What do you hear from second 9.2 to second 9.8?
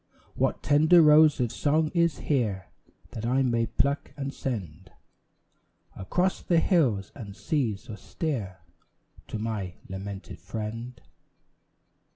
To my